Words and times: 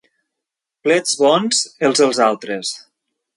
Plets 0.87 1.13
bons, 1.19 1.61
els 1.91 2.03
dels 2.05 2.23
altres. 2.29 2.73